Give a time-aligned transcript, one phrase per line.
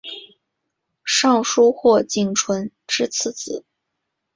[1.05, 3.63] 尚书瞿景淳之次子。